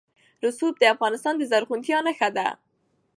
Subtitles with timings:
[0.45, 2.47] رسوب د افغانستان د زرغونتیا نښه ده.